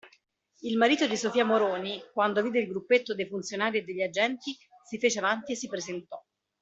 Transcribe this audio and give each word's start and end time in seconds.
Il 0.61 0.77
marito 0.77 1.05
di 1.05 1.15
Sofia 1.15 1.45
Moroni, 1.45 2.01
quando 2.11 2.41
vide 2.41 2.57
il 2.59 2.65
gruppetto 2.67 3.13
dei 3.13 3.27
funzionari 3.27 3.77
e 3.77 3.83
degli 3.83 4.01
agenti, 4.01 4.57
si 4.83 4.97
fece 4.97 5.19
avanti 5.19 5.51
e 5.51 5.55
si 5.55 5.67
presentò. 5.67 6.19